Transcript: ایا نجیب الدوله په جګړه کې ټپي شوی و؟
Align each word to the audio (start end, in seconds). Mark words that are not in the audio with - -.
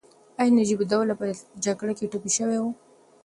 ایا 0.39 0.53
نجیب 0.59 0.79
الدوله 0.83 1.13
په 1.19 1.25
جګړه 1.65 1.93
کې 1.97 2.09
ټپي 2.11 2.31
شوی 2.37 2.57
و؟ 2.61 2.65